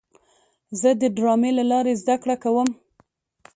[0.79, 2.69] زه د ډرامې له لارې زده کړه کوم.